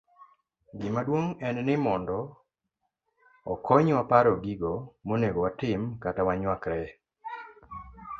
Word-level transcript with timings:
Gimaduong' 0.83 1.33
en 1.47 1.57
ni 1.67 1.75
mondo 1.85 2.17
okonywa 3.53 4.01
paro 4.11 4.33
gigo 4.43 4.73
monego 5.07 5.39
watim 5.45 5.81
kata 6.03 6.21
wanyuakreye 6.27 6.89